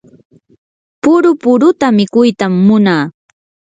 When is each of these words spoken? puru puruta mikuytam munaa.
puru 1.01 1.31
puruta 1.41 1.87
mikuytam 1.97 2.53
munaa. 2.67 3.03